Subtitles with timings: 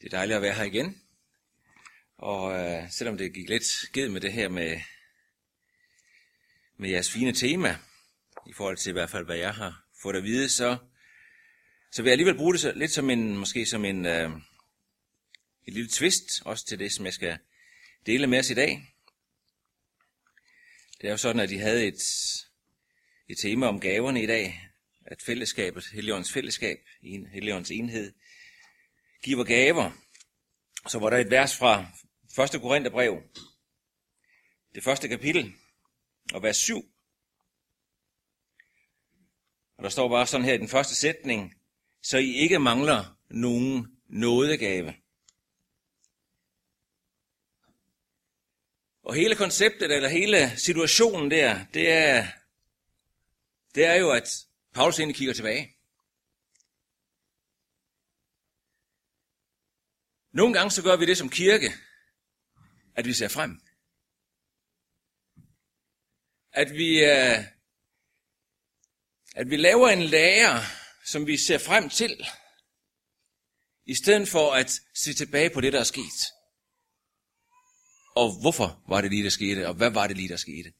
[0.00, 1.02] Det er dejligt at være her igen.
[2.16, 4.80] Og øh, selvom det gik lidt ged med det her med,
[6.76, 7.78] med jeres fine tema,
[8.46, 10.76] i forhold til i hvert fald, hvad jeg har fået at vide, så,
[11.92, 14.30] så vil jeg alligevel bruge det så, lidt som en, måske som en, øh,
[15.66, 17.38] en lille twist, også til det, som jeg skal
[18.06, 18.94] dele med os i dag.
[21.00, 22.02] Det er jo sådan, at I havde et,
[23.28, 24.70] et tema om gaverne i dag,
[25.06, 28.12] at fællesskabet, Helligåndens fællesskab, en, Helligåndens enhed,
[29.22, 29.90] giver gaver.
[30.88, 31.86] Så var der et vers fra
[32.54, 32.60] 1.
[32.60, 33.22] Korintherbrev,
[34.74, 35.54] det første kapitel,
[36.32, 36.84] og vers 7.
[39.76, 41.54] Og der står bare sådan her i den første sætning,
[42.02, 44.94] så I ikke mangler nogen nådegave.
[49.02, 52.26] Og hele konceptet, eller hele situationen der, det er,
[53.74, 55.76] det er jo, at Paulus egentlig kigger tilbage.
[60.32, 61.72] Nogle gange så gør vi det som kirke,
[62.96, 63.60] at vi ser frem.
[66.52, 67.44] At vi, uh,
[69.34, 70.62] at vi laver en lære,
[71.04, 72.26] som vi ser frem til,
[73.86, 76.20] i stedet for at se tilbage på det, der er sket.
[78.16, 80.72] Og hvorfor var det lige, der skete, og hvad var det lige, der skete.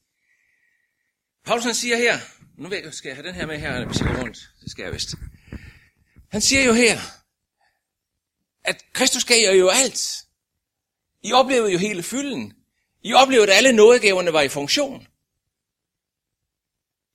[1.45, 2.19] Paulus han siger her,
[2.57, 4.71] nu ved jeg, skal jeg have den her med her, hvis jeg går rundt, det
[4.71, 5.15] skal jeg vist.
[6.31, 6.97] Han siger jo her,
[8.63, 10.25] at Kristus gav jer jo alt.
[11.23, 12.53] I oplevede jo hele fylden.
[13.03, 15.07] I oplevede, at alle nådegaverne var i funktion.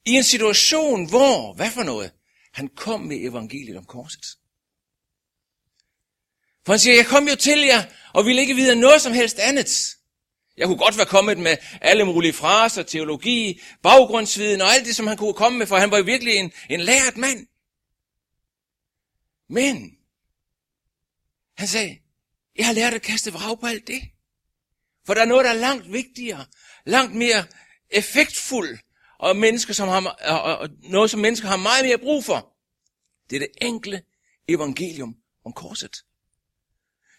[0.05, 2.12] I en situation, hvor, hvad for noget?
[2.53, 4.25] Han kom med evangeliet om korset.
[6.64, 9.38] For han siger, jeg kom jo til jer, og ville ikke vide noget som helst
[9.38, 9.97] andet.
[10.56, 15.06] Jeg kunne godt være kommet med alle mulige fraser, teologi, baggrundsviden og alt det, som
[15.06, 17.47] han kunne komme med, for han var jo virkelig en, en lært mand.
[19.48, 19.95] Men
[21.57, 21.99] han sagde,
[22.57, 24.03] jeg har lært at kaste vrag på alt det.
[25.07, 26.47] For der er noget, der er langt vigtigere,
[26.87, 27.45] langt mere
[27.91, 28.79] effektfuld,
[29.19, 32.56] og, mennesker, som har, og, og noget, som mennesker har meget mere brug for.
[33.31, 34.03] Det er det enkle
[34.49, 35.97] evangelium om korset.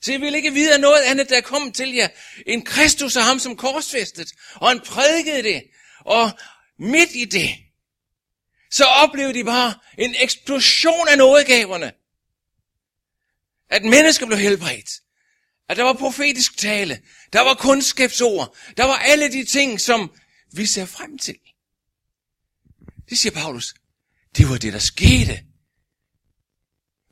[0.01, 2.07] Så jeg vil ikke vide af noget andet, der er kommet til jer,
[2.45, 4.31] end Kristus og ham som korsfæstet.
[4.55, 5.63] Og han prædikede det.
[5.99, 6.31] Og
[6.79, 7.49] midt i det,
[8.71, 11.93] så oplevede de bare en eksplosion af nådegaverne.
[13.69, 14.89] At mennesker blev helbredt.
[15.69, 17.01] At der var profetisk tale.
[17.33, 18.55] Der var kundskabsord.
[18.77, 20.11] Der var alle de ting, som
[20.53, 21.35] vi ser frem til.
[23.09, 23.73] Det siger Paulus.
[24.37, 25.43] Det var det, der skete.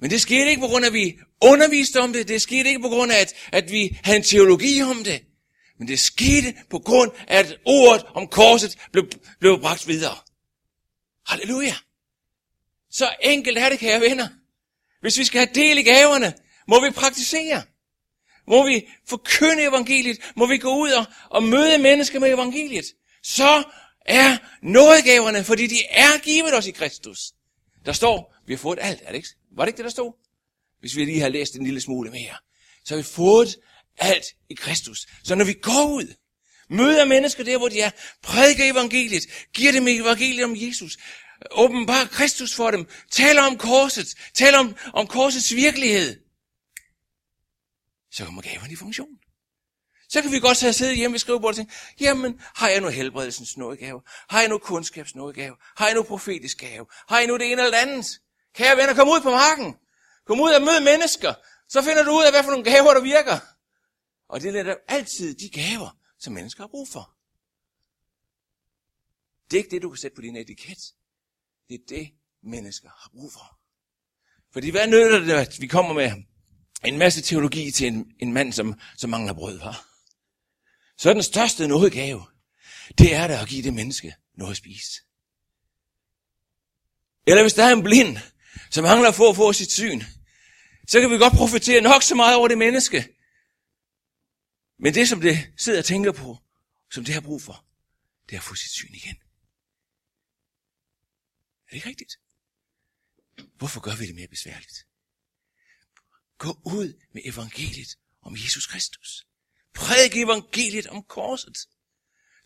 [0.02, 2.28] Men det skete ikke på grund af, at vi underviste om det.
[2.28, 5.22] Det skete ikke på grund af, at, at vi havde en teologi om det.
[5.80, 10.18] Men det skete på grund af, at ordet om korset blev, blev bragt videre.
[11.28, 11.76] Halleluja.
[12.92, 14.28] Så enkelt er det, kære venner.
[15.02, 16.34] Hvis vi skal have del i gaverne,
[16.68, 17.64] må vi praktisere.
[18.48, 20.18] Må vi forkynde evangeliet.
[20.36, 22.86] Må vi gå ud og, og møde mennesker med evangeliet.
[23.24, 23.64] Så
[24.06, 27.20] er nådegaverne, fordi de er givet os i Kristus.
[27.86, 29.30] Der står, vi har fået alt, er det ikke?
[29.56, 30.14] Var det ikke det, der stod?
[30.80, 32.38] Hvis vi lige har læst en lille smule mere.
[32.86, 33.58] Så har vi fået
[33.98, 35.08] alt i Kristus.
[35.24, 36.14] Så når vi går ud,
[36.70, 40.98] møder mennesker der, hvor de er, prædiker evangeliet, giver dem evangeliet om Jesus,
[41.52, 46.25] åbenbar Kristus for dem, taler om korset, taler om, om korsets virkelighed,
[48.16, 49.20] så kommer gaverne i funktion.
[50.10, 52.88] Så kan vi godt have siddet hjemme ved skrivebordet og tænke, jamen, har jeg nu
[52.88, 54.02] helbredelsens nådegave?
[54.30, 55.56] Har jeg nu kundskabsnådegave?
[55.78, 56.86] Har jeg nu profetisk gave?
[56.92, 58.22] Har jeg nu det ene eller det andet?
[58.54, 59.78] Kære venner, kom ud på marken.
[60.26, 61.34] Kom ud og mød mennesker.
[61.70, 63.40] Så finder du ud af, hvad for nogle gaver, der virker.
[64.30, 67.16] Og det er altid de gaver, som mennesker har brug for.
[69.52, 70.94] Det er ikke det, du kan sætte på din etiket.
[71.70, 72.12] Det er det,
[72.44, 73.60] mennesker har brug for.
[74.54, 76.12] Fordi hvad nytter det, at vi kommer med
[76.88, 79.88] en masse teologi til en, en mand, som, som mangler brød, var?
[80.98, 82.26] Så den største nådegave,
[82.98, 85.02] det er da at give det menneske noget at spise.
[87.28, 88.18] Eller hvis der er en blind,
[88.72, 90.02] som mangler for få, at få sit syn,
[90.88, 93.08] så kan vi godt profitere nok så meget over det menneske.
[94.80, 96.38] Men det, som det sidder og tænker på,
[96.92, 97.66] som det har brug for,
[98.30, 99.16] det er at få sit syn igen.
[101.66, 102.20] Er det ikke rigtigt?
[103.58, 104.86] Hvorfor gør vi det mere besværligt?
[106.38, 109.28] Gå ud med evangeliet om Jesus Kristus.
[109.74, 111.58] Prædik evangeliet om korset.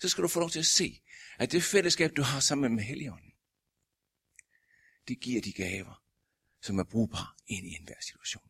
[0.01, 1.01] Så skal du få lov til at se,
[1.39, 3.31] at det fællesskab, du har sammen med Helligånden,
[5.07, 6.03] det giver de gaver,
[6.61, 8.49] som er brugbare ind i enhver situation.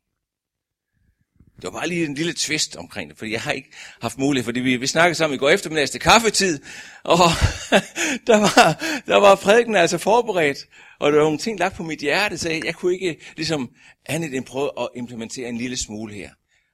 [1.62, 3.72] Det var bare lige en lille twist omkring det, fordi jeg har ikke
[4.02, 6.60] haft mulighed, fordi vi, vi snakkede sammen i går eftermiddags til kaffetid,
[7.04, 7.18] og
[8.28, 10.58] der var, der var prædiken altså forberedt,
[11.00, 13.76] og der var nogle ting lagt på mit hjerte, så jeg, jeg kunne ikke ligesom
[14.06, 16.34] andet end prøve at implementere en lille smule her.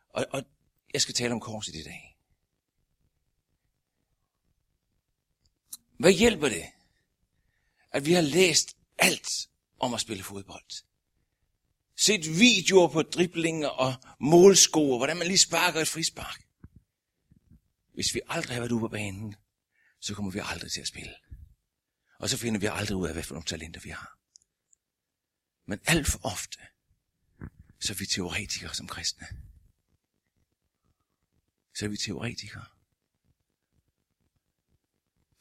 [0.09, 0.43] Og, og
[0.93, 2.15] jeg skal tale om korset i dag.
[5.99, 6.63] Hvad hjælper det,
[7.91, 9.29] at vi har læst alt
[9.79, 10.83] om at spille fodbold?
[11.97, 16.41] Set videoer på driblinger og målsko, hvordan man lige sparker et frispark.
[17.93, 19.35] Hvis vi aldrig har været ude på banen,
[19.99, 21.15] så kommer vi aldrig til at spille.
[22.19, 24.19] Og så finder vi aldrig ud af, hvad for nogle talenter vi har.
[25.65, 26.59] Men alt for ofte,
[27.79, 29.27] så er vi teoretikere som kristne.
[31.75, 32.65] Så er vi teoretikere.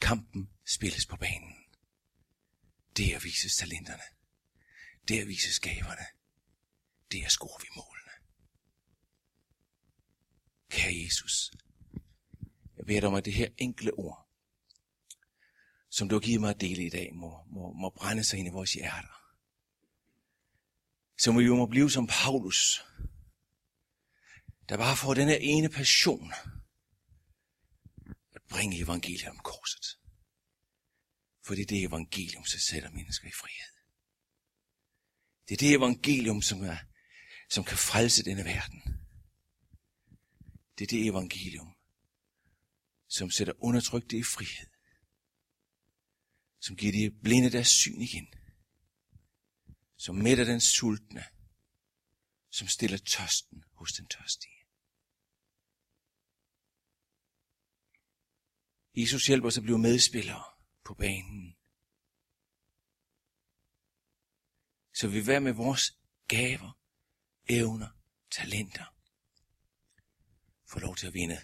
[0.00, 1.54] Kampen spilles på banen.
[2.96, 4.02] Det er at vise talenterne.
[5.08, 5.28] Det er at
[7.22, 8.10] der scorer vi målene.
[10.70, 11.50] Kære Jesus,
[12.76, 14.28] jeg beder dig om, at det her enkle ord,
[15.90, 18.48] som du har givet mig at dele i dag, må, må, må brænde sig ind
[18.48, 19.14] i vores hjerter.
[21.18, 22.84] Så må vi jo må blive som Paulus,
[24.68, 26.32] der bare får den her ene passion,
[28.34, 29.98] at bringe evangeliet om korset.
[31.46, 33.74] For det er det evangelium, som sætter mennesker i frihed.
[35.48, 36.76] Det er det evangelium, som, er,
[37.50, 38.82] som kan frelse denne verden.
[40.78, 41.76] Det er det evangelium,
[43.08, 44.70] som sætter undertrykte i frihed.
[46.60, 48.28] Som giver de blinde deres syn igen.
[49.96, 51.24] Som mætter den sultne.
[52.50, 54.54] Som stiller tørsten hos den tørstige.
[58.96, 60.44] Jesus hjælper os at blive medspillere
[60.84, 61.56] på banen.
[64.94, 65.98] Så vi hver med vores
[66.28, 66.83] gaver,
[67.46, 67.90] evner,
[68.30, 68.94] talenter,
[70.66, 71.40] få lov til at vinde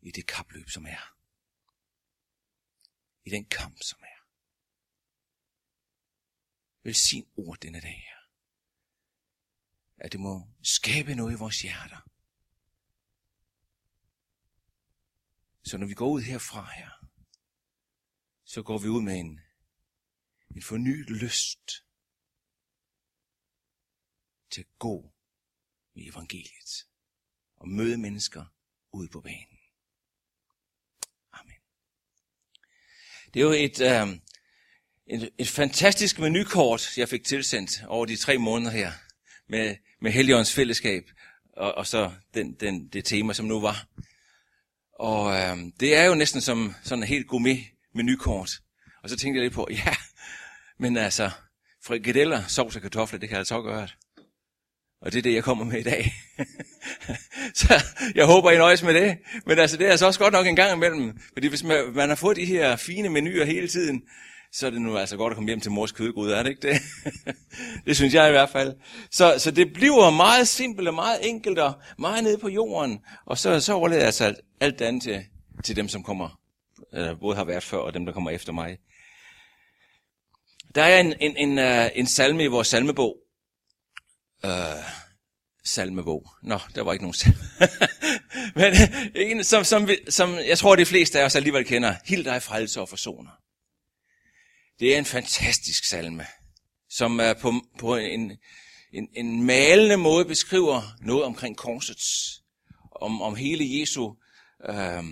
[0.00, 1.16] i det kapløb, som er.
[3.24, 4.26] I den kamp, som er.
[6.82, 8.20] Velsign ord denne dag her.
[9.96, 12.10] At det må skabe noget i vores hjerter.
[15.62, 16.90] Så når vi går ud herfra her,
[18.44, 19.40] så går vi ud med en,
[20.50, 21.85] en fornyet lyst
[24.50, 25.10] til at gå
[25.94, 26.86] med evangeliet
[27.56, 28.44] og møde mennesker
[28.92, 29.58] ude på banen.
[31.32, 31.54] Amen.
[33.34, 34.18] Det er jo et, øh,
[35.06, 38.92] et, et fantastisk menukort, jeg fik tilsendt over de tre måneder her,
[39.48, 41.10] med, med Helligåndens fællesskab,
[41.52, 43.86] og, og så den, den, det tema, som nu var.
[44.92, 47.64] Og øh, det er jo næsten som sådan en helt gourmet
[47.94, 48.50] menukort.
[49.02, 49.96] Og så tænkte jeg lidt på, ja,
[50.78, 51.30] men altså,
[51.84, 53.88] frikadeller, sovs og kartofler, det kan altså også gøre.
[55.00, 56.14] Og det er det, jeg kommer med i dag.
[57.54, 57.84] så
[58.14, 59.18] jeg håber, I nøjes med det.
[59.46, 61.18] Men altså, det er altså også godt nok en gang imellem.
[61.32, 64.02] Fordi hvis man, man har fået de her fine menuer hele tiden,
[64.52, 66.68] så er det nu altså godt at komme hjem til mors kødgrud, er det ikke
[66.68, 66.80] det?
[67.86, 68.74] det synes jeg i hvert fald.
[69.10, 72.98] Så, så det bliver meget simpelt og meget enkelt og meget nede på jorden.
[73.26, 75.24] Og så, så overlader jeg altså alt, alt andet til,
[75.64, 76.40] til dem, som kommer,
[76.92, 78.78] eller både har været før, og dem, der kommer efter mig.
[80.74, 83.16] Der er en, en, en, øh, en salme i vores salmebog
[84.44, 84.84] øh,
[85.64, 86.30] salmebog.
[86.42, 87.44] Nå, der var ikke nogen salme.
[88.56, 88.72] Men
[89.14, 91.94] øh, en, som, som, som jeg tror, de fleste af os alligevel kender.
[92.04, 93.30] Hild dig frelse og forsoner.
[94.80, 96.26] Det er en fantastisk salme,
[96.88, 98.38] som er på, på en,
[98.92, 102.42] en, en malende måde beskriver noget omkring korsets,
[103.00, 104.14] om, om hele Jesu
[104.68, 105.04] øh,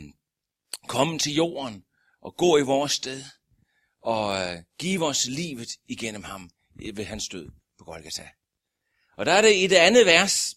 [0.89, 1.83] komme til jorden
[2.23, 3.25] og gå i vores sted
[4.03, 6.51] og øh, give os livet igennem ham
[6.95, 8.29] ved hans død på Golgata.
[9.17, 10.55] Og der er det i det andet vers,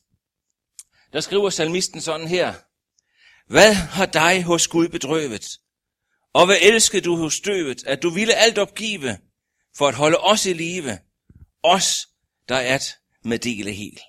[1.14, 2.54] der skriver salmisten sådan her.
[3.48, 5.60] Hvad har dig hos Gud bedrøvet?
[6.34, 9.20] Og hvad elskede du hos støvet, at du ville alt opgive,
[9.76, 11.00] for at holde os i live,
[11.64, 12.08] os,
[12.50, 14.00] der er at meddele helt.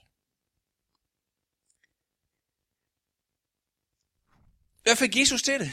[4.82, 5.72] Hvad fik Jesus til det?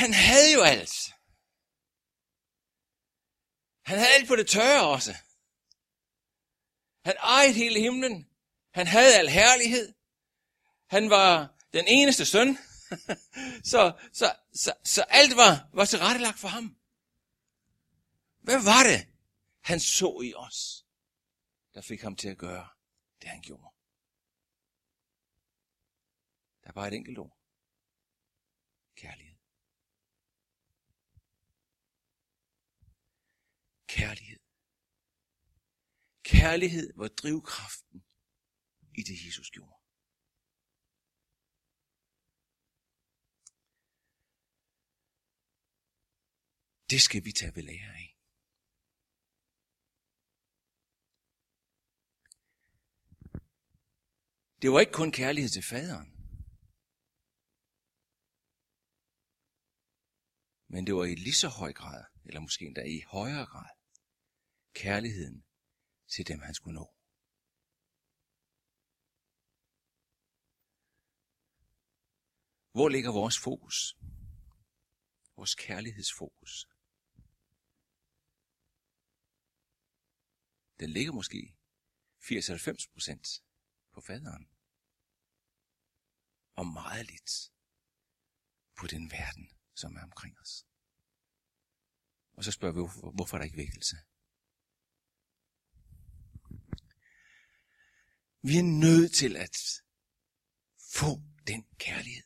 [0.00, 0.92] Han havde jo alt.
[3.88, 5.14] Han havde alt på det tørre også.
[7.04, 8.28] Han ejede hele himlen.
[8.70, 9.94] Han havde al herlighed.
[10.86, 12.58] Han var den eneste søn.
[13.72, 16.76] så, så, så, så alt var, var tilrettelagt for ham.
[18.38, 19.08] Hvad var det,
[19.60, 20.86] han så i os,
[21.74, 22.68] der fik ham til at gøre
[23.22, 23.74] det, han gjorde?
[26.64, 27.38] Der var et enkelt ord.
[28.96, 29.37] Kærlighed.
[33.96, 34.40] Kærlighed.
[36.22, 37.98] Kærlighed var drivkraften
[38.98, 39.76] i det, Jesus gjorde.
[46.90, 48.18] Det skal vi tage ved lære af.
[54.62, 56.10] det var ikke kun kærlighed til faderen.
[60.72, 63.77] Men det var i lige så høj grad, eller måske endda i højere grad,
[64.82, 65.44] kærligheden
[66.12, 66.86] til dem, han skulle nå.
[72.76, 73.76] Hvor ligger vores fokus?
[75.36, 76.52] Vores kærlighedsfokus.
[80.80, 81.40] Den ligger måske
[82.22, 83.26] 80-90 procent
[83.92, 84.44] på faderen.
[86.60, 87.32] Og meget lidt
[88.78, 90.66] på den verden, som er omkring os.
[92.32, 93.96] Og så spørger vi, hvorfor, hvorfor er der ikke vækkelse?
[98.42, 99.56] Vi er nødt til at
[100.92, 102.24] få den kærlighed.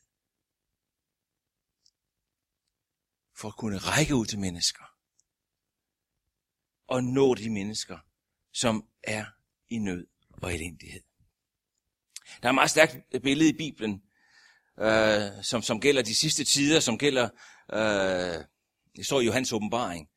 [3.37, 4.83] For at kunne række ud til mennesker.
[6.87, 7.97] Og nå de mennesker,
[8.51, 9.25] som er
[9.69, 11.01] i nød og elendighed.
[12.41, 14.03] Der er et meget stærkt billede i Bibelen,
[14.79, 17.29] øh, som, som gælder de sidste tider, som gælder,
[17.73, 18.45] øh,
[18.95, 20.09] det står i Johannes åbenbaring,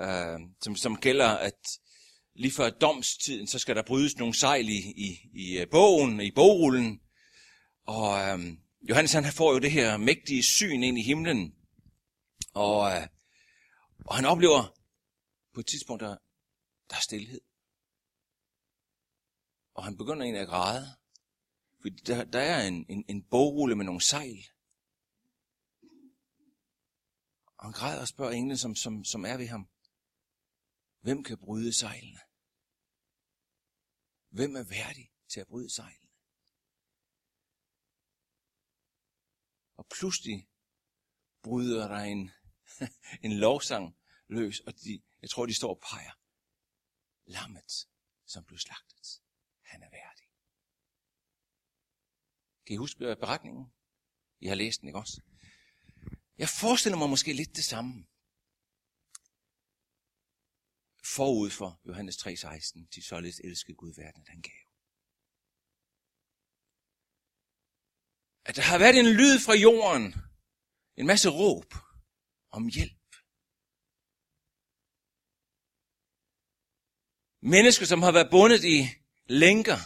[0.00, 1.78] øh, som, som gælder, at
[2.34, 6.30] lige før domstiden, så skal der brydes nogle sejl i, i, i øh, bogen, i
[6.30, 7.00] bogrullen.
[7.86, 11.54] Og øhm, Johannes han får jo det her mægtige syn ind i himlen.
[12.54, 13.06] Og, øh,
[14.06, 14.74] og han oplever
[15.54, 16.16] på et tidspunkt, der,
[16.90, 17.40] der er stillhed.
[19.74, 20.86] Og han begynder egentlig at græde.
[21.80, 24.44] Fordi der, der er en, en, en bogrulle med nogle sejl.
[27.58, 29.68] Og han græder og spørger englen, som, som, som er ved ham.
[31.04, 32.20] Hvem kan bryde sejlene?
[34.28, 36.10] Hvem er værdig til at bryde sejlene?
[39.76, 40.48] Og pludselig
[41.42, 42.30] bryder der en,
[43.26, 43.96] en lovsang
[44.28, 46.12] løs, og de, jeg tror, de står og peger.
[47.26, 47.88] Lammet,
[48.26, 49.22] som blev slagtet.
[49.62, 50.28] Han er værdig.
[52.66, 53.72] Kan I huske øh, beretningen?
[54.40, 55.22] I har læst den, ikke også?
[56.38, 58.06] Jeg forestiller mig måske lidt det samme.
[61.04, 64.60] Forud for Johannes 3:16, til således elskede Gud verden, at han gav.
[68.44, 70.14] At der har været en lyd fra jorden,
[70.96, 71.74] en masse råb
[72.50, 73.10] om hjælp.
[77.42, 78.78] Mennesker, som har været bundet i
[79.26, 79.78] lænker.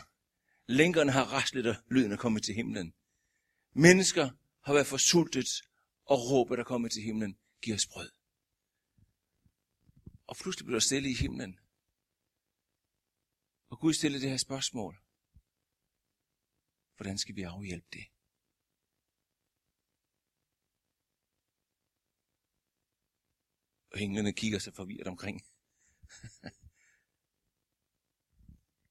[0.66, 2.94] Lænkerne har raslet, og lyden er kommet til himlen.
[3.74, 4.30] Mennesker
[4.64, 5.48] har været forsultet,
[6.04, 7.38] og råbet er kommet til himlen.
[7.62, 8.17] Giv os brød.
[10.28, 11.60] Og pludselig bliver der stille i himlen.
[13.70, 15.02] Og Gud stillede det her spørgsmål.
[16.96, 18.06] Hvordan skal vi afhjælpe det?
[23.92, 25.40] Og englene kigger sig forvirret omkring.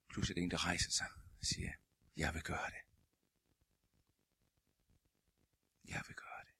[0.09, 1.07] Pludselig er det en, der rejser sig
[1.39, 1.73] og siger,
[2.15, 2.83] jeg vil gøre det.
[5.85, 6.53] Jeg vil gøre det.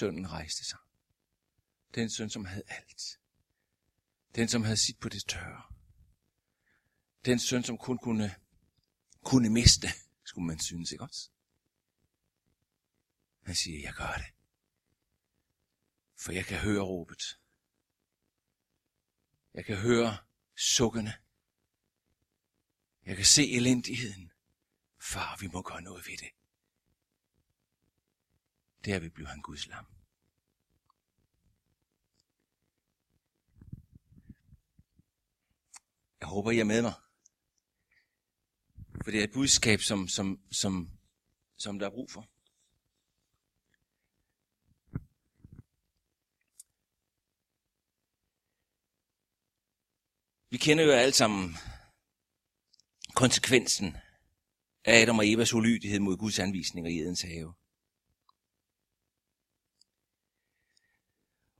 [0.00, 0.78] Sønnen rejste sig.
[1.94, 3.20] Den søn, som havde alt.
[4.34, 5.62] Den, som havde sit på det tørre.
[7.24, 8.36] Den søn, som kun kunne,
[9.24, 9.88] kunne miste,
[10.24, 11.30] skulle man synes, ikke også?
[13.42, 14.34] Han siger, jeg gør det.
[16.16, 17.38] For jeg kan høre råbet.
[19.54, 20.18] Jeg kan høre
[20.56, 21.14] sukkene.
[23.06, 24.32] Jeg kan se elendigheden.
[24.98, 26.39] Far, vi må gøre noget ved det.
[28.84, 29.86] Der blev han Guds lam.
[36.20, 36.92] Jeg håber, I er med mig.
[39.04, 40.90] For det er et budskab, som, som, som,
[41.56, 42.28] som der er brug for.
[50.50, 51.56] Vi kender jo alle sammen
[53.14, 53.96] konsekvensen
[54.84, 57.54] af Adam og Evas ulydighed mod Guds anvisninger i Edens have.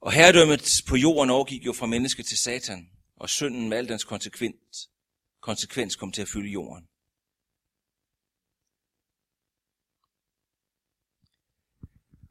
[0.01, 4.05] Og herredømmet på jorden overgik jo fra menneske til satan, og synden med al dens
[4.05, 4.91] konsekvens,
[5.41, 6.89] konsekvens kom til at fylde jorden.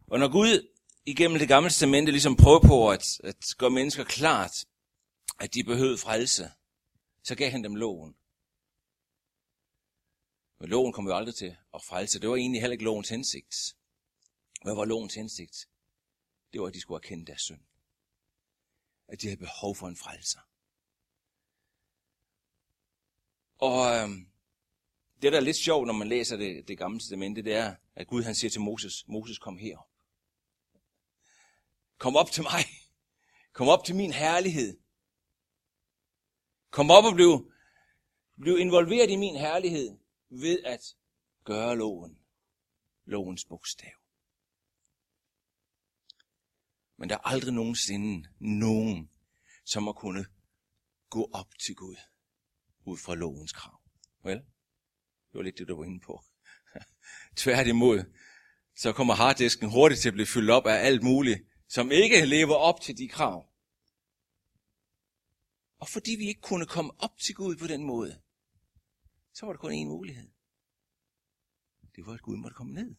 [0.07, 0.67] Og når Gud
[1.05, 4.65] igennem det gamle testamente ligesom prøver på at, at gøre mennesker klart,
[5.39, 6.51] at de behøvede frelse,
[7.23, 8.15] så gav han dem loven.
[10.59, 12.19] Men loven kom jo aldrig til at frelse.
[12.19, 13.55] Det var egentlig heller ikke lovens hensigt.
[14.63, 15.68] Hvad var lovens hensigt?
[16.53, 17.61] Det var, at de skulle erkende deres synd.
[19.07, 20.39] At de havde behov for en frelser.
[23.57, 24.29] Og øhm,
[25.21, 28.07] det, der er lidt sjovt, når man læser det, det gamle testamente, det er, at
[28.07, 29.89] Gud han siger til Moses, Moses kom herop.
[31.97, 32.63] Kom op til mig.
[33.53, 34.79] Kom op til min herlighed.
[36.69, 37.51] Kom op og bliv,
[38.41, 39.97] bliv involveret i min herlighed
[40.29, 40.95] ved at
[41.43, 42.19] gøre loven.
[43.05, 43.98] Lovens bogstav.
[46.99, 49.09] Men der er aldrig nogensinde nogen,
[49.65, 50.27] som har kunnet
[51.09, 51.95] gå op til Gud
[52.85, 53.81] ud fra lovens krav.
[54.23, 54.37] Vel?
[54.37, 56.23] Det var lidt det, du var inde på.
[57.43, 58.13] Tværtimod,
[58.75, 62.55] så kommer harddisken hurtigt til at blive fyldt op af alt muligt, som ikke lever
[62.55, 63.49] op til de krav.
[65.77, 68.21] Og fordi vi ikke kunne komme op til Gud på den måde,
[69.33, 70.29] så var der kun én mulighed.
[71.95, 72.95] Det var, at Gud måtte komme ned.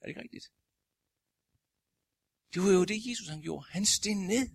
[0.00, 0.52] Er det ikke rigtigt?
[2.54, 3.66] Det var jo det, Jesus han gjorde.
[3.70, 4.48] Han steg ned.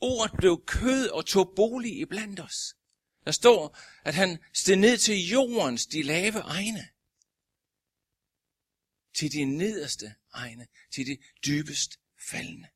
[0.00, 2.76] Ordet blev kød og tog bolig i blandt os.
[3.24, 6.88] Der står, at han steg ned til jordens de lave egne.
[9.14, 10.66] Til de nederste egne.
[10.94, 12.68] Til de dybest faldende.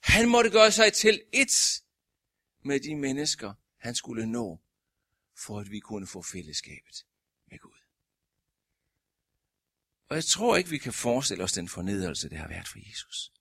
[0.00, 1.82] Han måtte gøre sig til et
[2.64, 4.62] med de mennesker, han skulle nå,
[5.46, 7.06] for at vi kunne få fællesskabet.
[10.08, 13.32] Og jeg tror ikke, vi kan forestille os den fornedrelse, det har været for Jesus.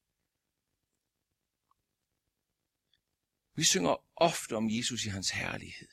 [3.55, 5.89] Vi synger ofte om Jesus i hans herlighed.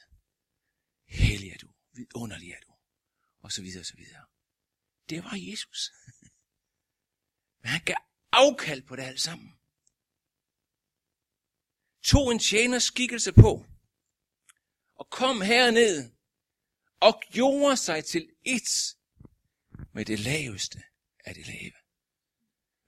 [1.07, 2.73] Hellig er du, vidunderlig er du,
[3.39, 4.25] og så videre og så videre.
[5.09, 5.93] Det var Jesus.
[7.61, 7.97] Men han gav
[8.33, 9.53] afkald på det alt sammen.
[12.03, 13.67] Tog en tjeners skikkelse på,
[14.95, 16.13] og kom herned,
[17.01, 18.97] og gjorde sig til et
[19.93, 20.83] med det laveste
[21.25, 21.73] af det lave.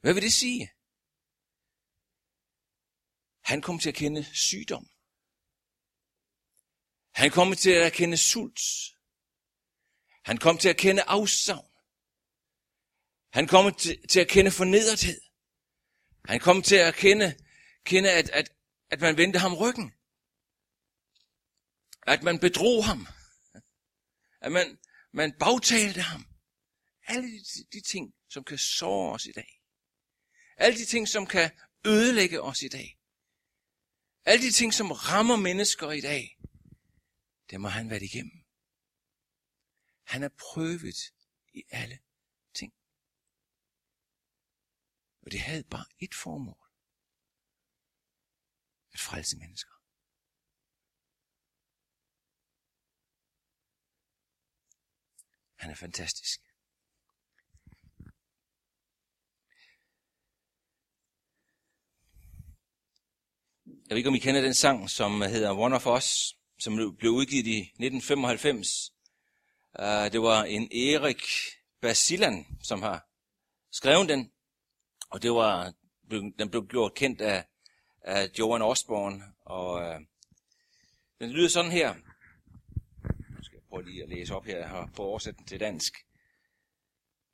[0.01, 0.71] Hvad vil det sige?
[3.45, 4.91] Han kom til at kende sygdom.
[7.15, 8.61] Han kom til at kende sult.
[10.25, 11.71] Han kom til at kende afsavn.
[13.33, 15.21] Han kom til, til at kende fornedrethed.
[16.25, 17.37] Han kom til at kende,
[17.85, 18.53] kende at, at,
[18.91, 19.93] at man vendte ham ryggen.
[22.07, 23.07] At man bedrog ham.
[24.41, 24.79] At man,
[25.13, 26.34] man bagtalte ham.
[27.07, 29.63] Alle de, de ting, som kan såre os i dag.
[30.57, 31.51] Alle de ting, som kan
[31.87, 32.99] ødelægge os i dag.
[34.25, 36.39] Alle de ting, som rammer mennesker i dag,
[37.51, 38.45] det må han være igennem.
[40.03, 41.15] Han er prøvet
[41.53, 41.99] i alle
[42.55, 42.73] ting.
[45.23, 46.69] Og det havde bare et formål.
[48.93, 49.75] At frelse mennesker.
[55.55, 56.41] Han er fantastisk.
[63.89, 67.11] Jeg ved ikke, om I kender den sang, som hedder One of Us, som blev
[67.11, 68.93] udgivet i 1995.
[69.79, 71.23] Uh, det var en Erik
[71.81, 73.07] Basilan, som har
[73.73, 74.31] skrevet den,
[75.11, 75.73] og det var,
[76.39, 77.45] den blev gjort kendt af,
[78.03, 80.01] af Joan Osborne, og uh,
[81.21, 81.95] den lyder sådan her.
[83.37, 85.61] Nu skal jeg prøve lige at læse op her og prøve at oversætte den til
[85.61, 85.95] dansk.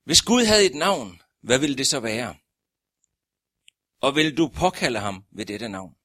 [0.04, 2.34] Hvis Gud havde et navn, hvad ville det så være?
[4.00, 5.99] Og vil du påkalde ham ved dette navn?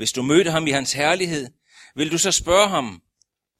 [0.00, 1.50] Hvis du mødte ham i hans herlighed,
[1.94, 3.02] vil du så spørge ham,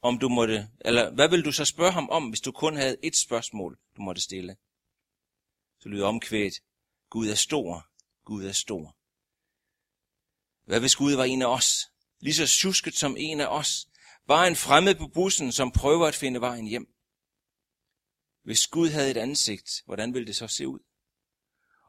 [0.03, 2.97] om du måtte, eller hvad vil du så spørge ham om, hvis du kun havde
[3.03, 4.57] et spørgsmål, du måtte stille?
[5.81, 6.55] Så lyder omkvædet,
[7.11, 7.87] Gud er stor,
[8.25, 8.97] Gud er stor.
[10.67, 13.89] Hvad hvis Gud var en af os, lige så susket som en af os,
[14.29, 16.87] bare en fremmed på bussen, som prøver at finde vejen hjem?
[18.45, 20.81] Hvis Gud havde et ansigt, hvordan ville det så se ud?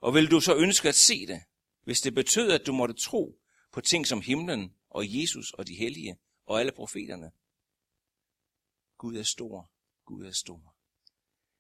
[0.01, 1.41] Og vil du så ønske at se det,
[1.83, 3.40] hvis det betød, at du måtte tro,
[3.71, 7.31] på ting som himlen og Jesus og de hellige og alle profeterne.
[8.97, 9.69] Gud er stor.
[10.05, 10.75] Gud er stor.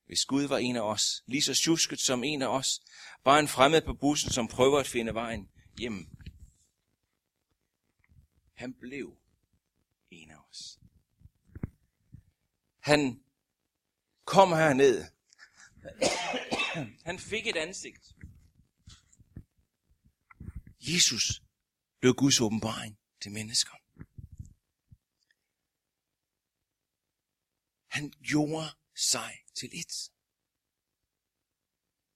[0.05, 2.81] Hvis Gud var en af os, lige så tjusket som en af os,
[3.23, 6.07] bare en fremmed på bussen, som prøver at finde vejen hjem.
[8.53, 9.17] Han blev
[10.11, 10.79] en af os.
[12.79, 13.23] Han
[14.25, 15.05] kom herned.
[17.05, 18.15] Han fik et ansigt.
[20.79, 21.41] Jesus
[22.01, 23.75] blev Guds åbenbaring til mennesker.
[27.87, 30.11] Han gjorde sig til et.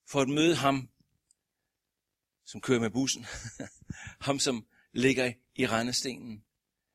[0.07, 0.89] For at møde ham,
[2.45, 3.25] som kører med bussen.
[4.27, 6.45] ham, som ligger i rendestenen.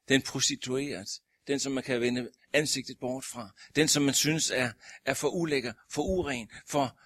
[0.09, 1.23] Den prostitueret.
[1.47, 3.51] Den, som man kan vende ansigtet bort fra.
[3.77, 4.73] Den, som man synes er,
[5.05, 7.01] er for ulækker, for uren, for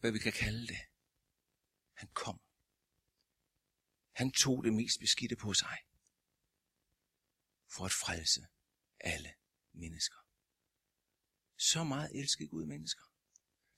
[0.00, 0.78] hvad vi kan kalde det.
[1.94, 2.40] Han kom
[4.16, 5.78] han tog det mest beskidte på sig.
[7.74, 8.46] For at frelse
[9.00, 9.34] alle
[9.72, 10.16] mennesker.
[11.58, 13.04] Så meget elskede Gud mennesker.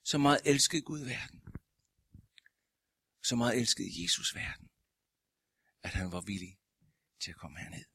[0.03, 1.41] Så meget elskede Gud verden.
[3.23, 4.69] Så meget elskede Jesus verden.
[5.83, 6.59] At han var villig
[7.19, 7.85] til at komme herned.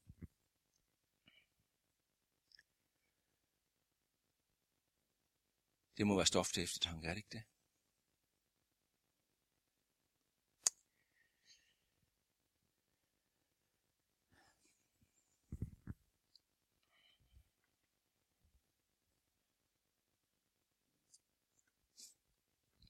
[5.97, 7.54] Det må være stof til eftertanke, er det ikke det?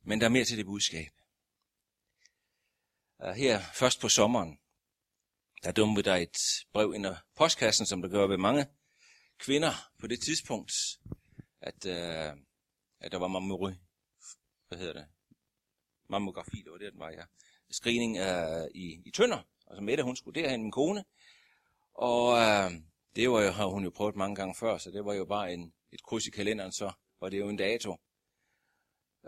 [0.04, 1.12] Men der er mere til det budskab.
[3.36, 4.58] Her først på sommeren,
[5.62, 6.36] der dumpede der et
[6.72, 8.66] brev ind i postkassen, som der gør ved mange
[9.38, 10.72] kvinder på det tidspunkt,
[11.60, 12.38] at, uh,
[13.00, 13.76] at der var mammografi,
[14.68, 15.06] hvad hedder det?
[16.08, 17.22] Mammografi, det var det, den var, ja.
[17.70, 19.42] Screening uh, i, i Tønder.
[19.66, 21.04] og så Mette, hun skulle derhen, min kone.
[21.94, 22.72] Og uh,
[23.16, 25.52] det var jo, har hun jo prøvet mange gange før, så det var jo bare
[25.52, 27.96] en, et kryds i kalenderen, så var det jo en dato.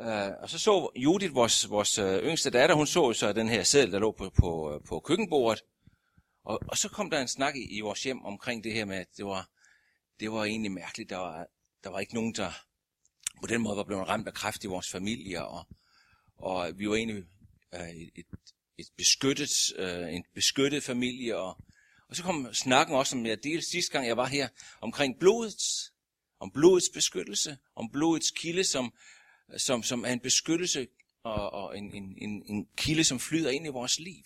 [0.00, 3.62] Uh, og så så Judith, vores, vores uh, yngste datter, hun så så den her
[3.62, 5.62] seddel, der lå på, på, øh, på køkkenbordet.
[6.44, 8.96] Og, og så kom der en snak i, i vores hjem omkring det her med,
[8.96, 9.50] at det var,
[10.20, 11.10] det var egentlig mærkeligt.
[11.10, 11.46] Der var,
[11.84, 12.50] der var ikke nogen, der
[13.40, 15.46] på den måde var blevet ramt af kræft i vores familie.
[15.46, 15.64] Og,
[16.38, 17.24] og vi var egentlig
[17.76, 18.26] uh, et,
[18.78, 21.36] et beskyttet, uh, en beskyttet familie.
[21.36, 21.58] Og,
[22.08, 24.48] og så kom snakken også, som jeg delte sidste gang, jeg var her,
[24.80, 25.92] omkring blodets,
[26.40, 27.58] Om blodets beskyttelse.
[27.76, 28.92] Om blodets kilde, som
[29.56, 30.86] som, som er en beskyttelse
[31.22, 34.22] og, og en, en, en, en kilde, som flyder ind i vores liv.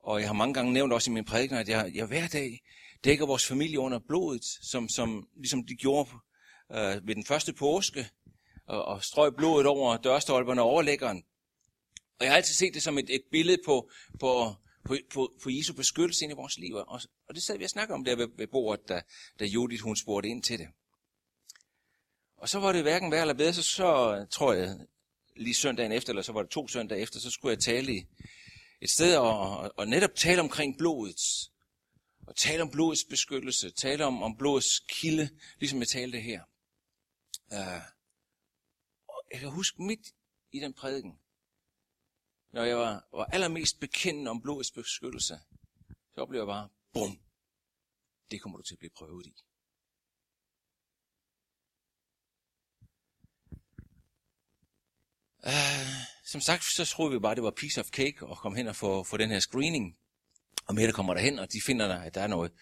[0.00, 2.60] Og jeg har mange gange nævnt også i min prædiken, at jeg, jeg hver dag
[3.04, 6.10] dækker vores familie under blodet, som, som ligesom de gjorde
[6.72, 8.08] øh, ved den første påske,
[8.66, 11.24] og, og strøg blodet over dørstolperne og overlæggeren.
[12.18, 15.50] Og jeg har altid set det som et, et billede på, på, på, på, på
[15.50, 16.74] Jesu beskyttelse ind i vores liv.
[16.74, 19.02] Og, og det sad vi og snakkede om der ved, ved bordet, da,
[19.40, 20.68] da Judith hun spurgte ind til det.
[22.36, 24.78] Og så var det hverken værre eller bedre, så, så tror jeg,
[25.36, 28.06] lige søndagen efter, eller så var det to søndage efter, så skulle jeg tale i
[28.80, 31.50] et sted og, og, og netop tale omkring blodet.
[32.26, 36.42] Og tale om blodets beskyttelse, tale om, om blodets kilde, ligesom jeg talte her.
[37.52, 37.82] Uh,
[39.32, 40.08] jeg kan huske midt
[40.52, 41.18] i den prædiken,
[42.52, 45.38] når jeg var, var allermest bekendende om blodets beskyttelse,
[46.14, 47.18] så oplevede jeg bare, bum,
[48.30, 49.34] det kommer du til at blive prøvet i.
[55.46, 55.52] Øh,
[56.24, 58.76] som sagt, så troede vi bare, det var piece of cake at komme hen og
[58.76, 59.96] få, få den her screening.
[60.66, 62.52] Og Mette kommer derhen, og de finder, der, at der er noget,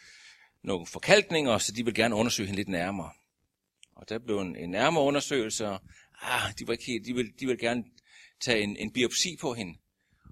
[0.63, 3.11] nogle forkalkninger, så de vil gerne undersøge hende lidt nærmere.
[3.95, 5.81] Og der blev en, en nærmere undersøgelse, og
[6.23, 7.85] ah, de, var ikke helt, de, vil, de vil gerne
[8.41, 9.79] tage en, en biopsi på hende.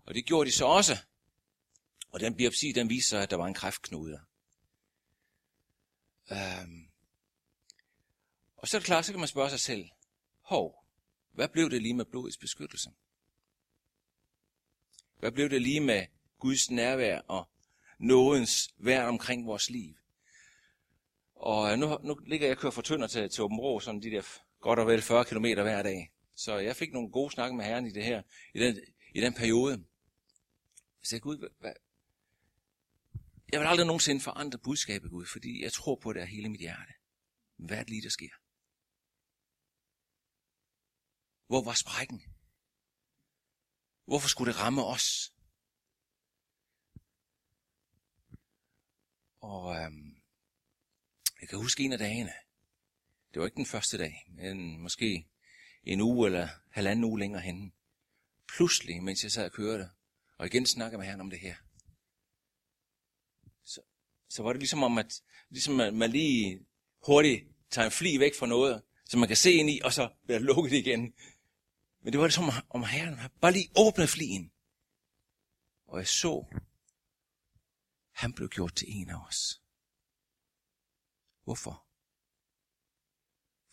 [0.07, 0.97] Og det gjorde de så også.
[2.13, 4.21] Og den biopsi, den viste sig, at der var en kræftknude.
[6.31, 6.87] Um,
[8.57, 9.89] og så er det klart, så kan man spørge sig selv,
[10.45, 10.80] hov,
[11.33, 12.91] hvad blev det lige med blodets beskyttelse?
[15.19, 16.07] Hvad blev det lige med
[16.39, 17.49] Guds nærvær og
[17.99, 19.95] nådens værn omkring vores liv?
[21.35, 24.03] Og øh, nu, nu ligger jeg og kører fra Tønder til, til Åben Rå, sådan
[24.03, 24.23] de der
[24.61, 26.13] godt og vel 40 km hver dag.
[26.35, 28.23] Så jeg fik nogle gode snakke med Herren i det her,
[28.55, 28.81] i den,
[29.15, 29.73] i den periode.
[31.01, 31.73] Jeg sagde, Gud, hvad,
[33.53, 36.61] jeg vil aldrig nogensinde forandre budskabet, Gud, fordi jeg tror på det af hele mit
[36.61, 36.93] hjerte.
[37.57, 38.40] Hvad er det lige, der sker?
[41.51, 42.23] Hvor var sprækken?
[44.05, 45.35] Hvorfor skulle det ramme os?
[49.41, 50.23] Og øhm,
[51.41, 52.33] jeg kan huske en af dagene.
[53.35, 55.29] Det var ikke den første dag, men måske
[55.83, 57.73] en uge eller halvanden uge længere henne.
[58.49, 59.91] Pludselig, mens jeg sad og kørte,
[60.39, 61.57] og igen snakkede med herren om det her,
[63.65, 63.81] så,
[64.29, 66.67] så var det ligesom om, at ligesom man lige
[67.07, 70.11] hurtigt tager en fli væk fra noget, som man kan se ind i, og så
[70.25, 71.15] bliver det lukket igen.
[72.01, 74.53] Men det var det som om Herren bare lige åbnede flien.
[75.91, 76.35] Og jeg så,
[78.11, 79.63] han blev gjort til en af os.
[81.45, 81.87] Hvorfor?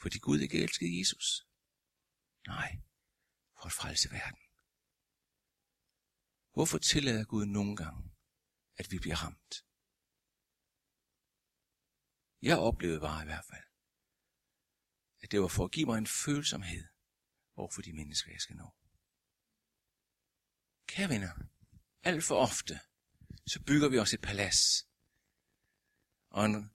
[0.02, 1.48] Fordi Gud ikke elskede Jesus?
[2.48, 2.72] Nej,
[3.58, 4.42] for at frelse verden.
[6.54, 8.12] Hvorfor tillader Gud nogle gange,
[8.76, 9.66] at vi bliver ramt?
[12.42, 13.68] Jeg oplevede bare i hvert fald,
[15.22, 16.97] at det var for at give mig en følsomhed
[17.58, 18.74] over for de mennesker, jeg skal nå.
[20.88, 21.32] Kære venner,
[22.04, 22.80] alt for ofte,
[23.48, 24.88] så bygger vi os et palads.
[26.30, 26.72] Og en,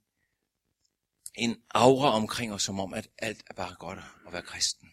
[1.35, 4.93] en aura omkring os, som om, at alt er bare godt at være kristen.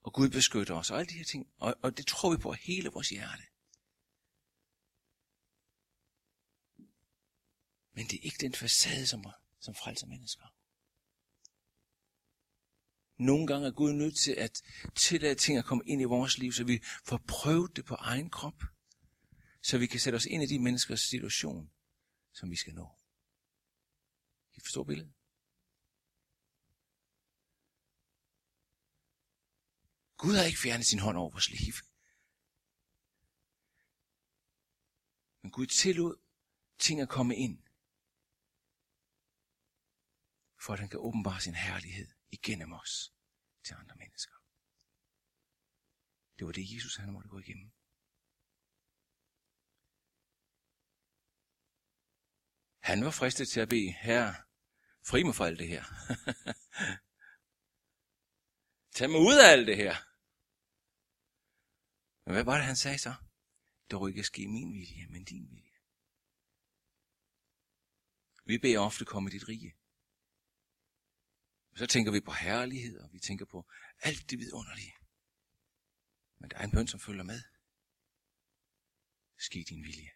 [0.00, 1.52] Og Gud beskytter os, og alle de her ting.
[1.58, 3.42] Og, og det tror vi på hele vores hjerte.
[7.92, 9.24] Men det er ikke den facade, som,
[9.60, 10.57] som frelser mennesker.
[13.18, 14.62] Nogle gange er Gud nødt til at
[14.94, 18.30] tillade ting at komme ind i vores liv, så vi får prøvet det på egen
[18.30, 18.62] krop.
[19.62, 21.70] Så vi kan sætte os ind i de menneskers situation,
[22.32, 22.88] som vi skal nå.
[24.54, 25.12] I forstår billedet?
[30.16, 31.74] Gud har ikke fjernet sin hånd over vores liv.
[35.42, 36.16] Men Gud tillod
[36.78, 37.58] ting at komme ind,
[40.64, 43.14] for at han kan åbenbare sin herlighed igennem os
[43.64, 44.34] til andre mennesker.
[46.38, 47.72] Det var det, Jesus han måtte gå igennem.
[52.88, 54.34] Han var fristet til at bede, herre,
[55.10, 55.84] fri mig fra alt det her.
[58.96, 59.94] Tag mig ud af alt det her.
[62.24, 63.14] Men hvad var det, han sagde så?
[63.90, 65.78] Det ikke ske min vilje, men din vilje.
[68.44, 69.76] Vi beder ofte komme dit rige.
[71.78, 74.94] Så tænker vi på herlighed, og vi tænker på alt det vidunderlige.
[76.38, 77.42] Men der er en bøn, som følger med.
[79.38, 80.10] Ske din vilje.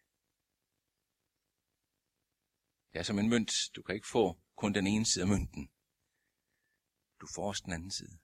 [2.93, 3.53] Det er som en mønt.
[3.77, 5.71] Du kan ikke få kun den ene side af mønten.
[7.21, 8.19] Du får også den anden side.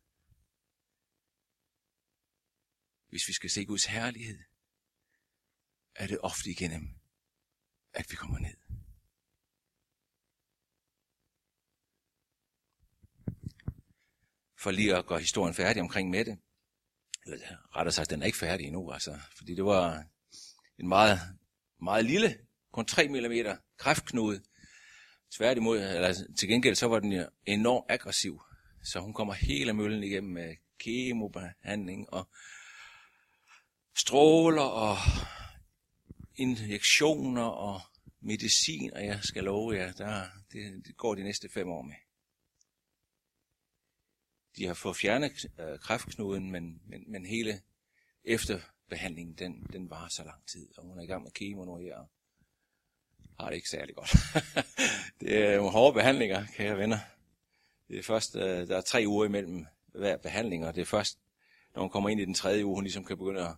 [3.09, 4.45] Hvis vi skal se Guds herlighed,
[5.95, 7.01] er det ofte igennem,
[7.93, 8.68] at vi kommer ned.
[14.61, 16.39] For lige at gøre historien færdig omkring med det,
[17.27, 20.05] eller rettere sagt, den er ikke færdig endnu, altså, fordi det var
[20.79, 21.21] en meget,
[21.83, 22.39] meget lille,
[22.73, 24.43] kun 3 mm kræftknude.
[25.37, 28.41] Tværtimod, eller til gengæld, så var den enormt aggressiv,
[28.85, 32.29] så hun kommer hele møllen igennem med kemobehandling og
[33.97, 34.97] stråler og
[36.37, 37.81] injektioner og
[38.21, 41.95] medicin, og jeg skal love jer, der, det, det går de næste fem år med.
[44.59, 47.61] De har fået fjernet øh, kræftknuden, men, men, men hele
[48.25, 51.77] efterbehandlingen, den, den var så lang tid, og hun er i gang med kemo nu
[51.77, 52.09] her, og
[53.41, 54.11] har det ikke særlig godt.
[55.21, 56.99] det er nogle hårde behandlinger, kære venner.
[57.89, 61.19] Det er først, øh, der er tre uger imellem hver behandling, og det er først,
[61.75, 63.57] når hun kommer ind i den tredje uge, hun ligesom kan begynde at,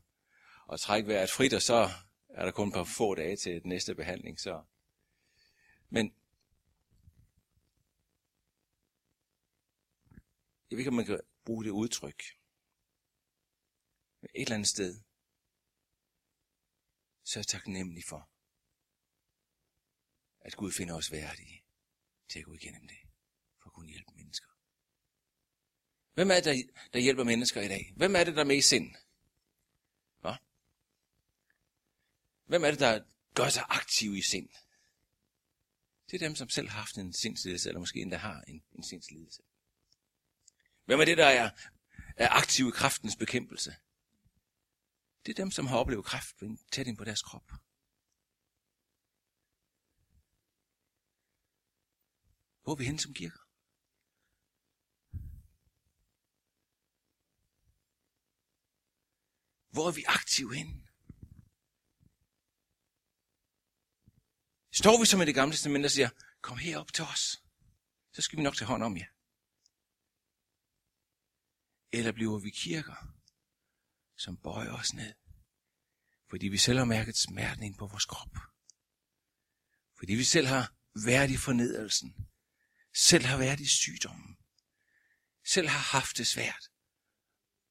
[0.72, 1.88] at trække vejret frit, og så
[2.28, 4.40] er der kun et par få dage til den næste behandling.
[4.40, 4.60] Så.
[5.90, 6.12] Men
[10.70, 12.22] jeg ved ikke, om man kan bruge det udtryk.
[14.20, 15.00] Men et eller andet sted,
[17.24, 18.30] så er jeg taknemmelig for,
[20.40, 21.64] at Gud finder os værdige
[22.28, 22.98] til at gå igennem det,
[23.62, 24.48] for at kunne hjælpe mennesker.
[26.14, 27.92] Hvem er det, der, der hjælper mennesker i dag?
[27.96, 28.94] Hvem er det, der er med i sind?
[30.20, 30.36] Hva?
[32.44, 33.04] Hvem er det, der
[33.34, 34.48] gør sig aktiv i sind?
[36.10, 38.82] Det er dem, som selv har haft en sindslidelse, eller måske endda har en, en
[38.82, 39.42] sindslidelse.
[40.90, 41.50] Hvem er det, der er,
[42.16, 43.76] er aktiv i kraftens bekæmpelse?
[45.26, 46.36] Det er dem, som har oplevet kraft
[46.72, 47.50] tæt ind på deres krop.
[52.62, 53.38] Hvor er vi hen som kirker?
[59.72, 60.88] Hvor er vi aktive hen?
[64.72, 67.42] Står vi som i det gamle testament og siger, kom herop til os,
[68.12, 69.19] så skal vi nok tage hånd om jer.
[71.92, 73.14] Eller bliver vi kirker,
[74.16, 75.14] som bøjer os ned,
[76.30, 78.36] fordi vi selv har mærket smerten ind på vores krop.
[79.98, 80.74] Fordi vi selv har
[81.04, 82.14] været i fornedrelsen.
[82.94, 84.36] Selv har været i sygdommen.
[85.46, 86.68] Selv har haft det svært.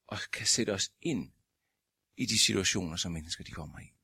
[0.07, 1.31] Og kan sætte os ind
[2.17, 3.98] i de situationer, som mennesker de kommer i.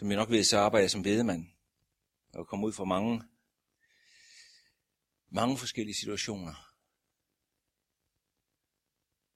[0.00, 1.46] Som jeg nok ved, så arbejder jeg som bedemand.
[2.32, 3.22] Og kommer ud for mange,
[5.28, 6.74] mange forskellige situationer.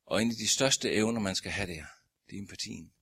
[0.04, 1.86] Og en af de største evner, man skal have der,
[2.26, 2.94] det er empatien.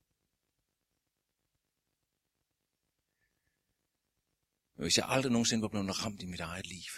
[4.75, 6.91] Men hvis jeg aldrig nogensinde var blevet ramt i mit eget liv,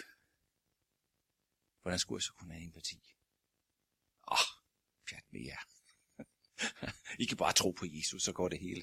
[1.82, 3.00] hvordan skulle jeg så kunne have empati?
[4.28, 4.46] Åh, oh,
[5.08, 5.62] pjat med jer.
[7.22, 8.82] I kan bare tro på Jesus, så går det hele.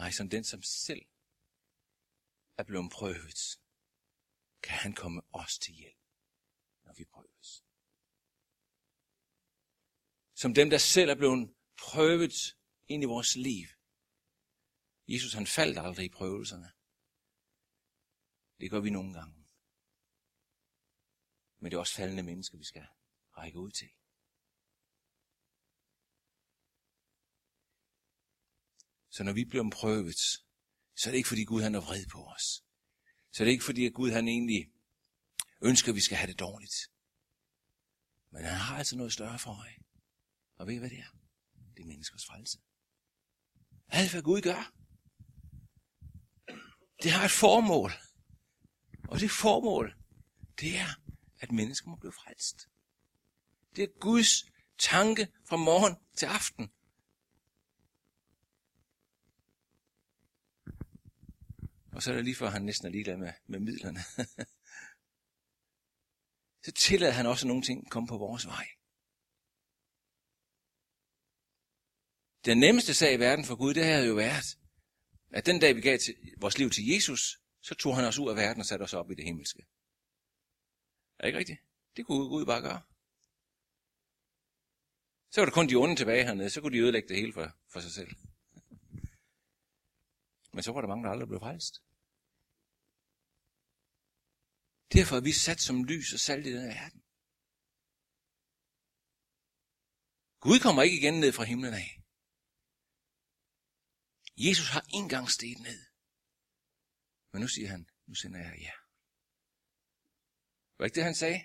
[0.00, 1.06] Nej, som den, som selv
[2.56, 3.60] er blevet prøvet,
[4.62, 6.04] kan han komme os til hjælp,
[6.84, 7.64] når vi prøves.
[10.34, 12.56] Som dem, der selv er blevet prøvet
[12.88, 13.68] ind i vores liv.
[15.08, 16.72] Jesus han faldt aldrig i prøvelserne.
[18.60, 19.48] Det gør vi nogle gange.
[21.58, 22.86] Men det er også faldende mennesker, vi skal
[23.36, 23.90] række ud til.
[29.10, 30.16] Så når vi bliver prøvet,
[30.96, 32.62] så er det ikke fordi Gud han er vred på os.
[33.32, 34.70] Så er det ikke fordi, at Gud han egentlig
[35.62, 36.74] ønsker, at vi skal have det dårligt.
[38.32, 39.76] Men han har altså noget større for øje.
[40.56, 41.16] Og ved I, hvad det er?
[41.76, 42.58] Det er menneskers frelse.
[43.88, 44.72] Alt, hvad Gud gør,
[47.02, 47.92] det har et formål.
[49.08, 49.96] Og det formål,
[50.60, 51.00] det er,
[51.38, 52.68] at mennesker må blive frelst.
[53.76, 54.44] Det er Guds
[54.78, 56.70] tanke fra morgen til aften.
[61.92, 64.00] Og så er det lige før, han næsten er ligeglad med, med midlerne.
[66.64, 68.66] så tillader han også, nogle ting komme på vores vej.
[72.44, 74.58] Den nemmeste sag i verden for Gud, det havde jo været,
[75.30, 78.30] at den dag vi gav til, vores liv til Jesus, så tog han os ud
[78.30, 79.62] af verden og satte os op i det himmelske.
[81.18, 81.60] Er det ikke rigtigt?
[81.96, 82.82] Det kunne Gud bare gøre.
[85.30, 87.56] Så var der kun de onde tilbage hernede, så kunne de ødelægge det hele for,
[87.72, 88.10] for sig selv.
[90.52, 91.74] Men så var der mange, der aldrig blev frelst.
[94.92, 97.02] Derfor er vi sat som lys og salt i den verden.
[100.40, 102.02] Gud kommer ikke igen ned fra himlen af.
[104.36, 105.80] Jesus har engang steget ned.
[107.32, 108.78] Men nu siger han, nu sender jeg jer.
[110.78, 111.40] Var ikke det, han sagde?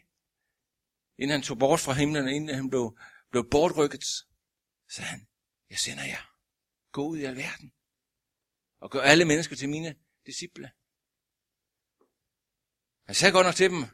[1.18, 3.00] Inden han tog bort fra himlen, inden han blev,
[3.32, 4.06] blev bortrykket,
[4.89, 5.28] sagde han,
[5.70, 6.24] jeg sender jer.
[6.91, 7.74] Gå ud i alverden.
[8.79, 10.71] Og gør alle mennesker til mine disciple.
[13.05, 13.85] Han sagde godt nok til dem,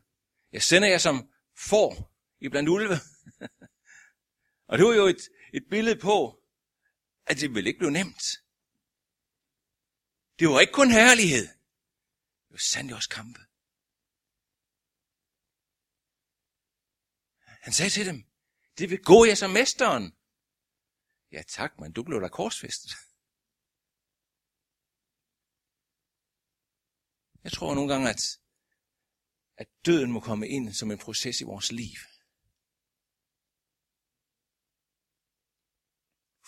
[0.51, 2.95] jeg sender jer som får i blandt ulve.
[4.69, 6.43] og det var jo et, et billede på,
[7.25, 8.23] at det ville ikke blive nemt.
[10.39, 11.47] Det var ikke kun herlighed.
[11.47, 13.39] Det var sandelig også kampe.
[17.61, 18.23] Han sagde til dem,
[18.77, 20.15] det vil gå jer som mesteren.
[21.31, 22.91] Ja tak, men du blev da korsfæstet.
[27.43, 28.21] Jeg tror nogle gange, at,
[29.58, 31.99] at døden må komme ind som en proces i vores liv.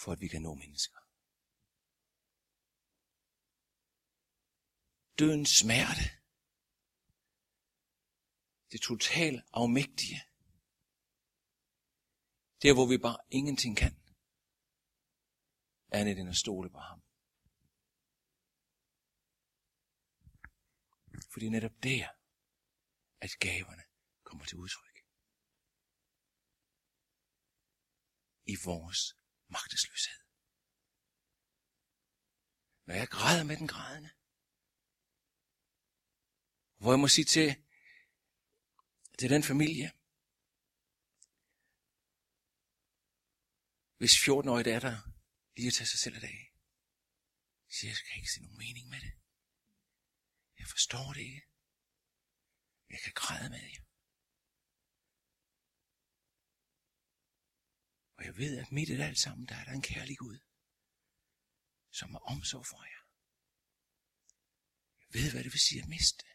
[0.01, 0.99] For at vi kan nå mennesker.
[5.19, 6.05] Dødens smerte.
[8.71, 10.21] Det totalt afmægtige.
[12.61, 13.95] Der, hvor vi bare ingenting kan.
[15.91, 17.02] Andet end at stole på ham.
[21.33, 22.07] For det er netop der,
[23.25, 23.83] at gaverne
[24.23, 24.97] kommer til udtryk.
[28.45, 29.17] I vores
[29.47, 30.19] magtesløshed.
[32.85, 34.11] Når jeg græder med den grædende,
[36.79, 37.49] hvor jeg må sige til,
[39.19, 39.87] til den familie,
[43.97, 44.95] hvis 14-årige datter
[45.55, 46.39] lige at tage sig selv af dag,
[47.69, 49.22] siger, jeg skal ikke se nogen mening med det.
[50.59, 51.47] Jeg forstår det ikke.
[52.89, 53.83] Jeg kan græde med jer.
[58.17, 60.39] Og jeg ved, at midt i det alt sammen, der er der en kærlig Gud,
[61.91, 63.03] som er omsorg for jer.
[65.01, 66.25] Jeg ved, hvad det vil sige at miste.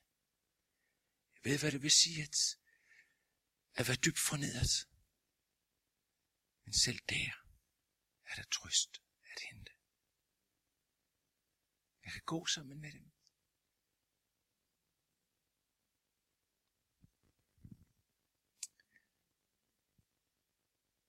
[1.35, 2.37] Jeg ved, hvad det vil sige at,
[3.75, 4.75] at være dybt fornedret.
[6.65, 7.31] Men selv der
[8.25, 8.93] er der trøst
[9.33, 9.73] at hente.
[12.05, 13.18] Jeg kan gå sammen med dem.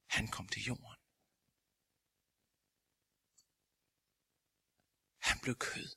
[0.09, 0.99] Han kom til jorden.
[5.27, 5.89] Han blev kød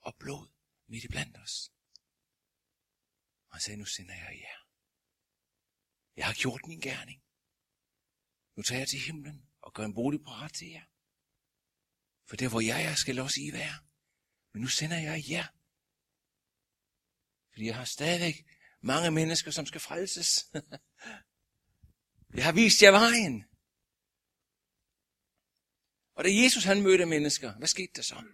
[0.00, 0.48] og blod
[0.88, 1.54] midt i blandt os.
[3.48, 4.60] Og han sagde, nu sender jeg jer.
[6.16, 7.22] Jeg har gjort min gerning.
[8.56, 10.86] Nu tager jeg til himlen og gør en bolig parat til jer.
[12.28, 13.78] For der hvor jeg er, skal også I være.
[14.52, 15.46] Men nu sender jeg jer.
[17.52, 18.36] Fordi jeg har stadigvæk
[18.80, 20.30] mange mennesker, som skal frelses.
[22.38, 23.53] jeg har vist jer vejen.
[26.14, 28.24] Og da Jesus han mødte mennesker, hvad skete der så?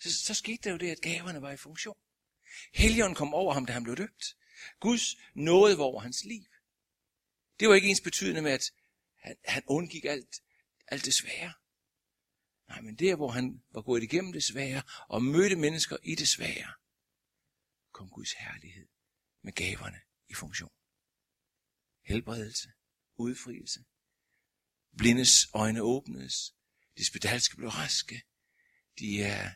[0.00, 1.98] Så, så skete der jo det, at gaverne var i funktion.
[2.74, 4.36] Helligånden kom over ham, da han blev døbt.
[4.80, 6.44] Guds nåde var over hans liv.
[7.60, 8.72] Det var ikke ens betydende med, at
[9.16, 10.42] han, han undgik alt,
[10.86, 11.52] alt det svære.
[12.68, 16.28] Nej, men der, hvor han var gået igennem det svære og mødte mennesker i det
[16.28, 16.72] svære,
[17.92, 18.88] kom Guds herlighed
[19.42, 20.72] med gaverne i funktion.
[22.04, 22.72] Helbredelse,
[23.16, 23.84] udfrielse,
[24.96, 26.54] blindes øjne åbnedes,
[27.00, 28.22] de spedalske blev raske.
[28.98, 29.50] De, er,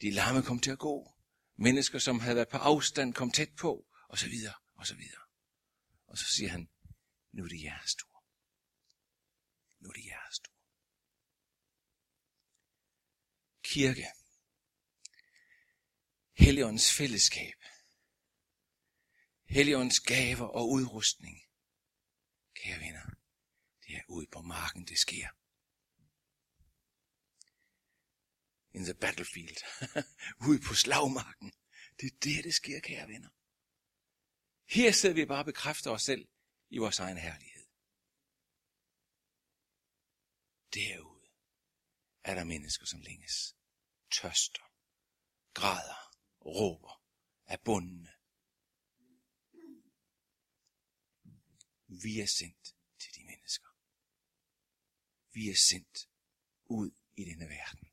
[0.00, 1.14] de lamme kom til at gå.
[1.56, 5.22] Mennesker, som havde været på afstand, kom tæt på, og så videre, og så videre.
[6.06, 6.70] Og så siger han,
[7.32, 8.24] nu er det jeres tur.
[9.80, 10.54] Nu er det jeres tur.
[13.62, 14.06] Kirke.
[16.32, 17.58] Helligåndens fællesskab.
[19.44, 21.42] Helligåndens gaver og udrustning.
[22.54, 23.10] Kære venner,
[23.86, 25.28] Det er ude på marken, det sker.
[28.78, 29.58] In the battlefield.
[30.48, 31.52] ude på slagmarken.
[32.00, 33.30] Det er det, det sker, kære venner.
[34.74, 36.28] Her sidder vi bare og bekræfter os selv
[36.70, 37.66] i vores egen herlighed.
[40.74, 41.28] Derude
[42.24, 43.56] er der mennesker, som længes,
[44.10, 44.66] tørster,
[45.54, 47.02] græder, råber,
[47.46, 48.12] er bundne.
[51.86, 53.68] Vi er sendt til de mennesker.
[55.32, 56.08] Vi er sendt
[56.64, 57.87] ud i denne verden.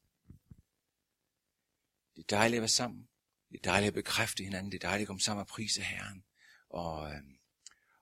[2.15, 3.09] Det er dejligt at være sammen.
[3.51, 4.71] Det er dejligt at bekræfte hinanden.
[4.71, 6.25] Det er dejligt at komme sammen og prise Herren.
[6.69, 7.23] Og, øh,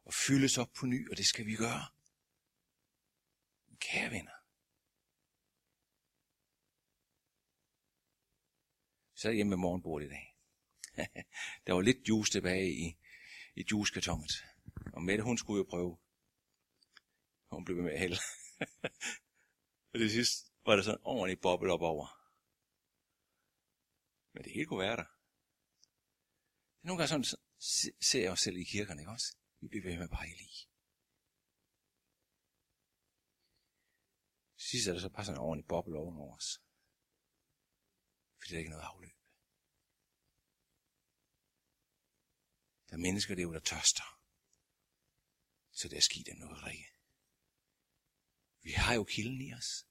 [0.05, 1.85] og fyldes op på ny, og det skal vi gøre.
[3.79, 4.31] Kære venner.
[9.15, 10.37] Så er hjemme med morgenbordet i dag.
[11.67, 12.97] der var lidt juice tilbage i,
[13.55, 14.31] i juicekartonet.
[14.93, 15.97] Og Mette, hun skulle jo prøve.
[17.51, 18.17] Hun blev med at hælde.
[19.93, 22.22] og det sidste var der sådan en ordentlig boble op over.
[24.33, 25.09] Men det hele kunne være der.
[26.73, 27.39] Det er nogle gange sådan,
[28.01, 29.35] ser jeg os selv i kirkerne, ikke også?
[29.59, 30.69] Vi bliver ved med bare i lige.
[34.57, 36.61] Sidst er der så bare sådan en ordentlig boble ovenover os.
[38.37, 39.17] Fordi der er ikke noget afløb.
[42.87, 44.19] Der er mennesker derude, der tørster.
[45.71, 46.89] Så der skidt dem noget rigtigt.
[48.61, 49.87] Vi har jo kilden i os.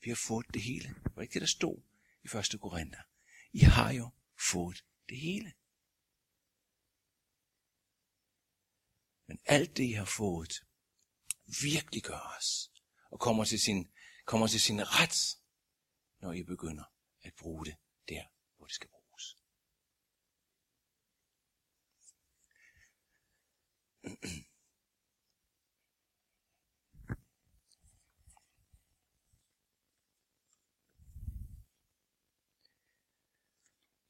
[0.00, 0.88] Vi har fået det hele.
[0.88, 1.82] Det var ikke det, der stod
[2.22, 2.60] i 1.
[2.60, 3.02] Korinther.
[3.52, 4.10] I har jo
[4.52, 5.52] fået det hele.
[9.26, 10.52] Men alt det, I har fået,
[11.62, 12.72] virkelig gør os
[13.10, 13.92] og kommer til sin,
[14.24, 15.42] kommer til sin ret,
[16.18, 16.84] når I begynder
[17.22, 17.76] at bruge det
[18.08, 18.24] der,
[18.56, 19.36] hvor det skal bruges.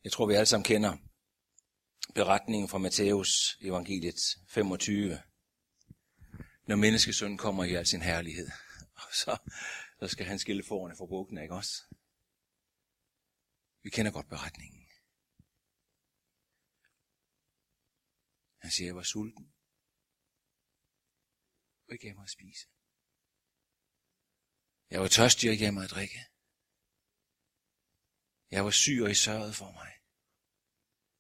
[0.05, 0.97] Jeg tror, vi alle sammen kender
[2.15, 5.23] beretningen fra Matthæus evangeliet 25.
[6.67, 8.51] Når menneskesønnen kommer i al sin herlighed,
[9.23, 9.39] så,
[9.99, 11.85] så skal han skille forerne fra bukken, ikke også?
[13.83, 14.83] Vi kender godt beretningen.
[18.59, 19.53] Han siger, jeg var sulten.
[21.87, 22.67] Og ikke gav mig at spise.
[24.91, 26.19] Jeg var tørstig og ikke gav mig at drikke.
[28.53, 29.93] Jeg var syg, og I sørgede for mig.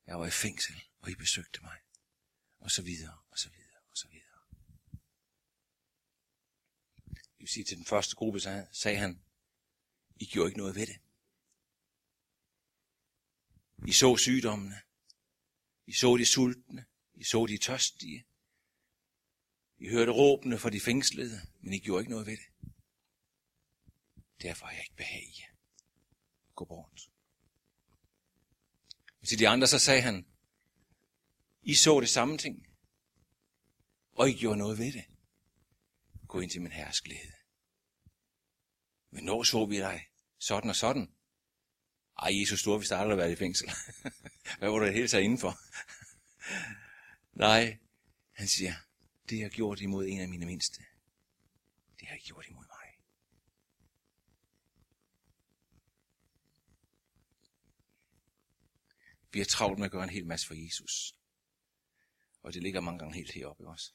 [0.06, 1.78] Jeg var i fængsel, og I besøgte mig.
[2.58, 4.40] Og så videre, og så videre, og så videre.
[7.14, 8.40] Det vil sige, til den første gruppe
[8.72, 9.22] sagde han,
[10.16, 11.00] I gjorde ikke noget ved det.
[13.88, 14.82] I så sygdommene.
[15.86, 16.86] I så de sultne.
[17.14, 18.26] I så de tørstige.
[19.78, 22.74] I hørte råbene for de fængslede, men I gjorde ikke noget ved det.
[24.42, 25.56] Derfor har jeg ikke behag i jer.
[26.54, 27.11] Gå bort.
[29.22, 30.26] Og til de andre så sagde han,
[31.62, 32.66] I så det samme ting,
[34.12, 35.04] og I gjorde noget ved det.
[36.28, 37.32] Gå ind til min herres glæde.
[39.10, 40.06] Men når så vi dig
[40.38, 41.12] sådan og sådan?
[42.18, 43.70] Ej, Jesus, du har vist aldrig været i fængsel.
[44.58, 45.58] Hvad var du det hele taget indenfor?
[47.46, 47.78] Nej,
[48.32, 48.74] han siger,
[49.28, 50.82] det har gjort imod en af mine mindste.
[52.00, 52.82] Det har jeg gjort imod mig.
[59.32, 61.16] Vi har travlt med at gøre en hel masse for Jesus.
[62.42, 63.92] Og det ligger mange gange helt heroppe også.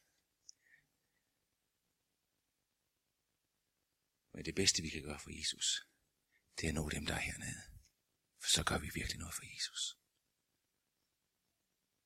[4.33, 5.87] Men det bedste, vi kan gøre for Jesus,
[6.57, 7.61] det er at nå dem, der er hernede.
[8.41, 9.97] For så gør vi virkelig noget for Jesus.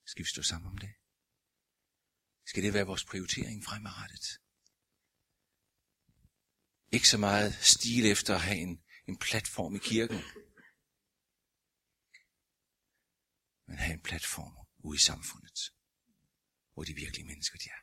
[0.05, 0.93] Skal vi stå sammen om det?
[2.45, 4.25] Skal det være vores prioritering fremadrettet?
[6.91, 10.21] Ikke så meget stil efter at have en, en platform i kirken,
[13.71, 15.59] men have en platform ude i samfundet,
[16.73, 17.81] hvor de virkelige mennesker de er.